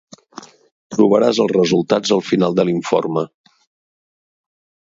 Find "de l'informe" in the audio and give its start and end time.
2.61-3.27